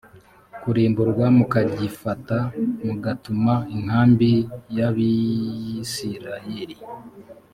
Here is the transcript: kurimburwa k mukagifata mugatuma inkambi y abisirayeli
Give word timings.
kurimburwa 0.61 1.25
k 1.31 1.33
mukagifata 1.37 2.37
mugatuma 2.85 3.53
inkambi 3.75 4.31
y 4.77 4.79
abisirayeli 4.87 6.75